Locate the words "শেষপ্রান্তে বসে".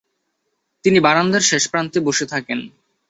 1.49-2.25